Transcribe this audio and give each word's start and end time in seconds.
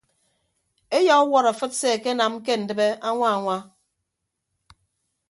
Eyauwọt 0.97 1.45
afịt 1.51 1.73
se 1.79 1.87
akenam 1.95 2.33
ke 2.45 2.53
ndịbe 2.61 2.85
añwa 3.07 3.27
añwa. 3.35 3.57